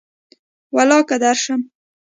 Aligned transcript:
ولاکه 0.75 1.15
درشم 1.23 1.59